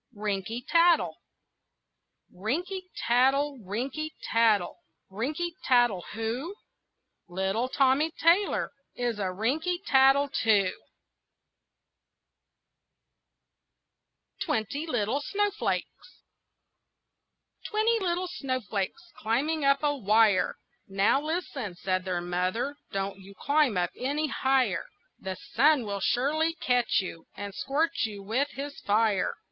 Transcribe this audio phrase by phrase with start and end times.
[0.15, 1.15] RINKY TATTLE
[2.33, 4.79] Rinky tattle, rinky tattle,
[5.11, 6.55] Rinky tattle who?
[7.27, 10.71] Little Tommy Taylor Is a rinky tattle too.
[14.43, 16.23] TWENTY LITTLE SNOWFLAKES
[17.69, 20.55] Twenty little snowflakes climbing up a wire.
[20.87, 24.85] "Now, listen," said their mother, "don't you climb up any higher.
[25.19, 29.35] The sun will surely catch you, and scorch you with his fire."